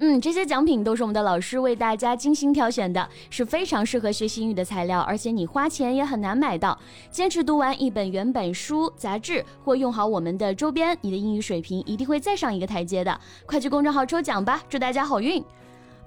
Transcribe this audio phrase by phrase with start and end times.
[0.00, 6.76] 嗯，这些奖品都是我们的老师为大家精心挑选的，是非常适合学习英语的材料，而且你花钱也很难买到。
[7.10, 13.18] 坚持读完一本原本书、杂志，或用好我们的周边，你的英语水平一定会再上一个台阶的。
[13.46, 15.42] 快去公众号抽奖吧，祝大家好运！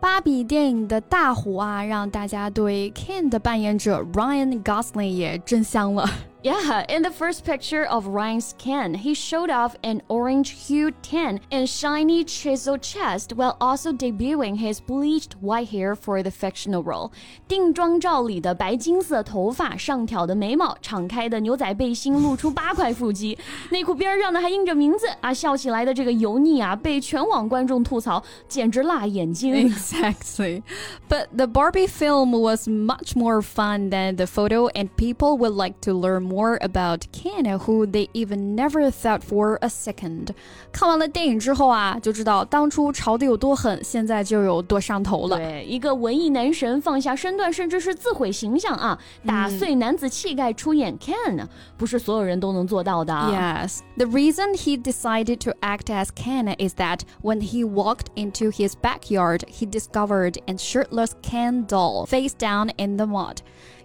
[0.00, 6.08] 芭比电影的大火啊，让大家对 Ken 的扮演者 Ryan Gosling 也真香了。
[6.43, 12.25] Yeah, in the first picture of Ryan's Ken, he showed off an orange-hued tan and shiny
[12.25, 17.11] chiseled chest while also debuting his bleached white hair for the fictional role.
[17.47, 23.37] 定妆照里的白金色头发、上挑的眉毛、敞开的牛仔背心露出八块腹肌，
[23.71, 29.69] 内裤边上呢还印着名字啊，笑起来的这个油腻啊，被全网观众吐槽，简直辣眼睛。
[29.69, 30.61] Exactly,
[31.07, 35.75] but the Barbie film was much more fun than the photo, and people would like
[35.79, 40.29] to learn more about Ken, who they even never thought for a second.
[40.71, 45.37] 看完了电影之后啊，就知道当初潮的有多狠，现在就有多上头了。
[45.37, 51.47] 对，一个文艺男神放下身段，甚至是自毁形象啊，打碎男子气概出演 Ken，、嗯、
[51.77, 53.13] 不是所有人都能做到的。
[53.13, 58.73] Yes, the reason he decided to act as Ken is that when he walked into his
[58.75, 63.37] backyard, he discovered a shirtless Ken doll face down in the mud.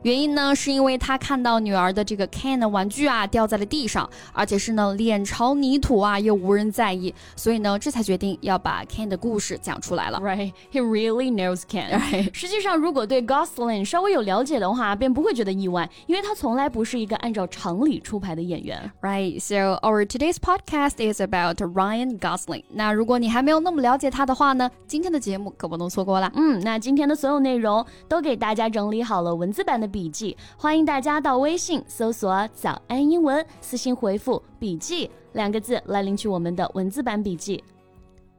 [0.04, 10.20] 原因呢，是因为他看到女儿的这个 Ken 的玩具啊掉在了地上，而且是呢脸朝泥土啊，又无人在意，所以呢，这才决定要把 Ken 的故事讲出来了。
[10.20, 11.92] Right, he really knows Ken.
[11.98, 12.30] Right.
[12.34, 18.92] 实际上，如果对 Gosling 稍微有了解的话，便不会觉得意外，因为他从来不是一个按照常理出牌的演员。
[19.02, 22.64] Right, so our today's podcast is about Ryan Gosling.
[22.74, 26.30] 那如果你还没有那么了解他的话呢，今天的节目可不能错过啦。
[26.36, 37.64] 嗯，那今天的所有内容都给大家整理好了文字版的笔记，欢迎大家到微信搜索“早安英文”，私信回复“笔记”两个字来领取我们的文字版笔记。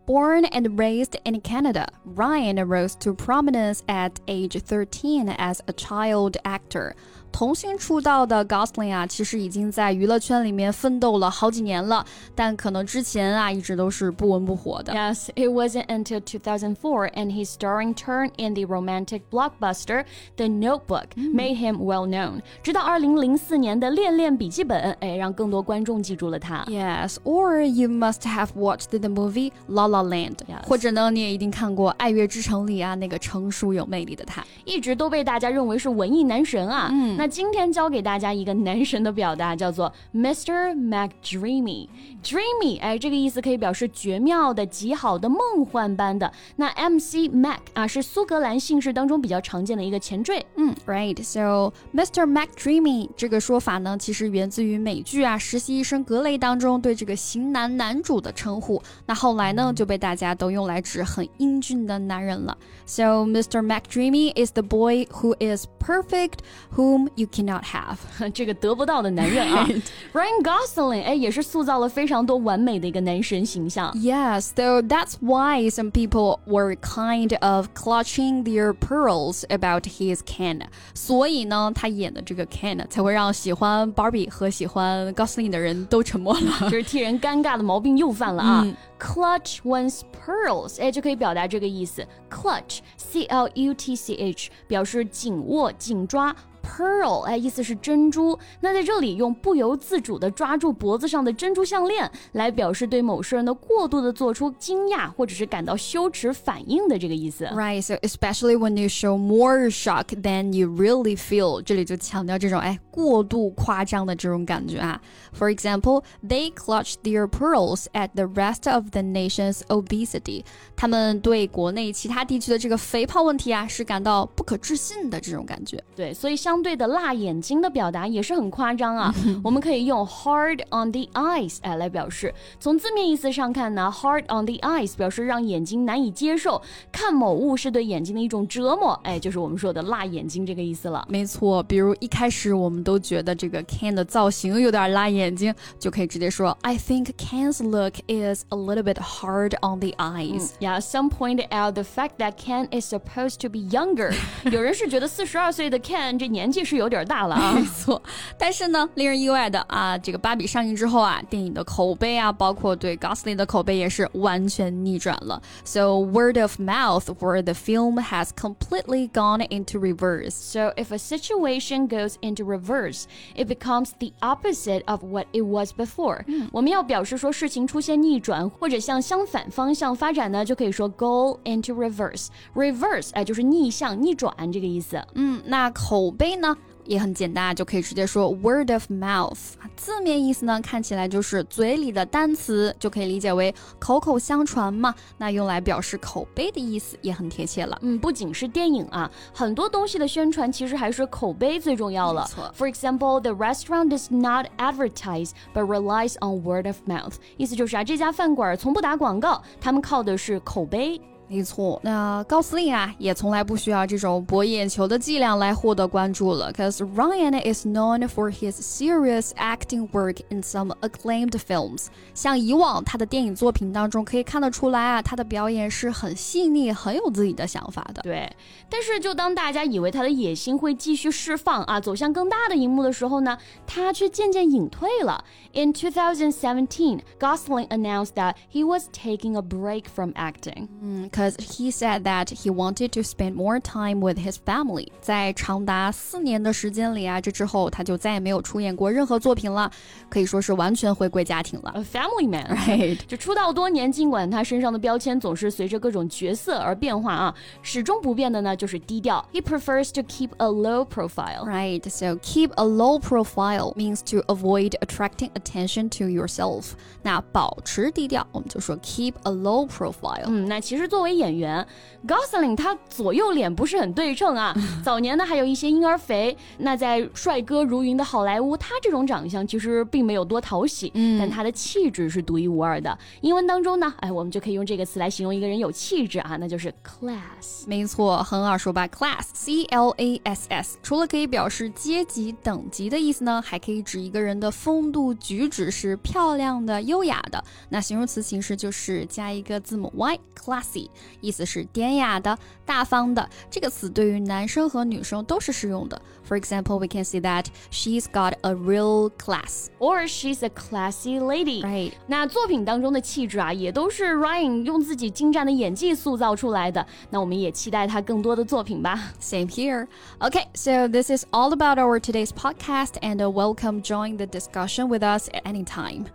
[0.06, 6.38] Born and raised in Canada, Ryan rose to prominence at age 13 as a child
[6.44, 6.94] actor.
[7.32, 14.92] 童星出道的 Gosling 啊，其实已经在娱乐圈里面奋斗了好几年了，但可能之前啊一直都是不温不火的。
[14.92, 20.06] Yes, it wasn't until 2004 and his starring turn in the romantic blockbuster
[20.38, 22.42] The Notebook made him well known.
[22.64, 26.66] 直到2004年的《恋恋笔记本》，哎，让更多观众记住了他。
[26.66, 30.35] Yes, or you must have watched the movie La La Land.
[30.63, 34.45] 或者呢，你也一定看过《爱乐之城》里啊那个成熟有魅力的他。
[34.65, 36.89] 一直都被大家认为是文艺男神啊。
[36.91, 40.75] 嗯，那今天教给大家一个男神的表达，叫做 Mr.
[40.75, 41.89] McDreamy。
[42.23, 46.33] Dreamy，哎，这个意思可以表示绝妙的、极好的、梦幻般的。
[46.57, 50.45] 那 MC Mac 啊，是苏格兰姓氏当中比较常见的一个前缀。
[50.57, 51.23] 嗯，Right.
[51.23, 52.25] So Mr.
[52.27, 58.83] McDreamy 这个说法呢，其实源自于美剧啊《实习医生格雷》当中对这个型男男主的称呼。
[59.05, 62.58] 那后来呢，就 被大家都用来指很英俊的男人了。
[62.86, 63.62] So Mr.
[63.66, 66.40] McDreamy is the boy who is perfect,
[66.76, 67.98] whom you cannot have.
[68.34, 69.68] 这个得不到的男人啊，
[70.14, 73.92] Ryan Gosling， 哎，也是塑造了非常多完美的一个男神形象。
[73.94, 80.62] Yes, so that's why some people were kind of clutching their pearls about his Ken.
[80.94, 86.70] 所以呢，他演的这个 Ken 才会让喜欢 Barbie 和喜欢 Gosling 的人都沉默了。
[86.70, 88.66] 就是替人尴尬的毛病又犯了啊。
[89.04, 92.06] Clutch one's pearls，哎，就可以表达这个意思。
[92.30, 96.36] Clutch，C L U T C H，表示紧握、紧抓。
[96.65, 98.37] Pearl，哎，意思是珍珠。
[98.61, 107.45] 那在这里用不由自主的抓住脖子上的珍珠项链，来表示对某事人的过度的做出惊讶或者是感到羞耻反应的这个意思。
[107.47, 115.01] Right, so especially when you show more shock than you really feel，这里就强调这种哎过度夸张的这种感觉啊。
[115.39, 120.45] For example, they clutched their pearls at the rest of the nation's obesity。
[120.77, 125.83] 他们对国内其他地区的这个肥胖问题啊是感到不可置信的这种感觉。
[125.95, 129.13] 对，所以相对的辣眼睛的表达也是很夸张啊。
[129.43, 132.33] 我们可以用 hard on the eyes 哎来表示。
[132.61, 136.63] 从字面意思上看呢，hard on the eyes 表示让眼睛难以接受，
[136.93, 141.05] 看某物是对眼睛的一种折磨，哎，就是我们说的辣眼睛这个意思了。
[141.09, 150.51] 没错，比如一开始我们都觉得这个 Ken 的造型有点辣眼睛，就可以直接说 I think Ken's look is a little bit hard on the eyes。
[150.61, 154.15] Yeah, some pointed out the fact that Ken is supposed to be younger.
[154.45, 157.54] 有人是觉得四十二岁的 Ken 这年年纪是有点大了啊。
[157.54, 158.02] 没错，
[158.38, 165.42] 但是呢，令人意外的啊，这个芭比上映之后啊，电影的口碑啊，包括对 Gosling 的口碑也是完全逆转了。
[165.64, 170.32] So word of mouth for the film has completely gone into reverse.
[170.32, 173.06] So if a situation goes into reverse,
[173.36, 176.24] it becomes the opposite of what it was before.
[176.52, 182.28] 我们要表示说事情出现逆转或者向相反方向发展呢，就可以说 go into reverse.
[182.56, 185.02] Reverse 哎，就是逆向、逆转这个意思。
[185.16, 186.57] 嗯，那口碑 呢？
[186.85, 189.39] 也很简单，就可以直接说 word of mouth。
[189.75, 194.95] 字面意思呢，看起来就是嘴里的单词，就可以理解为口口相传嘛。
[195.17, 197.79] 那用来表示口碑的意思也很贴切了。
[197.81, 202.29] 嗯，不仅是电影啊，很多东西的宣传其实还是口碑最重要了。
[202.55, 207.15] For example, the restaurant does not advertise but relies on word of mouth。
[207.39, 211.01] 意思就是啊，这家饭馆从不打广告，他们靠的是口碑。
[211.32, 216.52] 没错，那高司令啊，也从来不需要这种博眼球的伎俩来获得关注了。
[216.52, 221.86] Cause Ryan is known for his serious acting work in some acclaimed films。
[222.16, 228.02] 像以往他的电影作品当中可以看得出来啊，他的表演是很细腻、很有自己的想法的。
[228.02, 228.28] 对，
[228.68, 233.38] 但是就当大家以为他的野心会继续释放啊，走向更大的荧幕的时候呢，
[233.68, 235.24] 他却渐渐隐退了。
[235.54, 240.68] In 2017, Gosling announced that he was taking a break from acting.
[240.82, 244.88] 嗯 ，cause he said that he wanted to spend more time with his family.
[245.02, 249.72] 在长达四年的时间里啊，这之后他就再也没有出演过任何作品了，
[250.10, 251.74] 可以说是完全回归家庭了。
[251.76, 252.98] A family man, right?
[253.08, 259.24] 就出道多年，尽管他身上的标签总是随着各种角色而变化啊，始终不变的呢就是低调。
[259.34, 261.46] He prefers to keep a low profile.
[261.46, 261.88] Right.
[261.90, 266.72] So keep a low profile means to avoid attracting attention to yourself。
[267.02, 270.26] 那保持低调，我们就说 keep a low profile。
[270.28, 271.67] 嗯，那其实作为 演员
[272.07, 274.55] ，Gosling 他左右脸不是很对称啊。
[274.85, 276.37] 早年呢还有一些婴儿肥。
[276.59, 282.97] 那在帅哥如云的好莱坞，他这种长相其实并没有多讨喜，嗯，但他的气质是独一无二的。
[283.21, 287.67] 英文当中呢，哎，我们就可以用这个词来形容一个人有气质啊，那就是 class。
[287.67, 295.65] 没错，很耳熟吧？class，c l a s s，除了可以表示阶级等级的意思呢，还可以指一个人的风度举止。
[295.75, 297.43] 是漂亮的、优雅的。
[297.71, 300.89] 那形容词形式就是加一个字母 y，classy，
[301.22, 303.28] 意思是典雅的、大方的。
[303.50, 306.00] 这个词对于男生和女生都是适用的。
[306.28, 311.64] For example, we can see that she's got a real class, or she's a classy lady.
[311.64, 311.94] Right.
[312.06, 316.86] 那作品当中的气质啊，也都是 Ryan 用自己精湛的演技塑造出来的。
[317.10, 319.12] 那我们也期待他更多的作品吧。
[319.20, 319.88] Same here.
[320.20, 325.02] Okay, so this is all about our today's podcast, and welcome join the discussion with
[325.02, 326.06] us at any time。